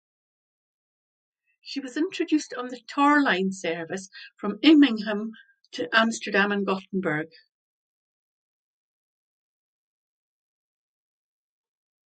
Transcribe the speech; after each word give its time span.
She 1.61 1.79
was 1.79 1.95
introduced 1.95 2.55
on 2.55 2.69
the 2.69 2.81
Tor 2.87 3.21
Line 3.21 3.51
service 3.51 4.09
from 4.35 4.57
Immingham 4.63 5.29
to 5.73 5.89
Amsterdam 5.95 6.51
and 6.51 6.65
Gothenburg. 6.65 7.27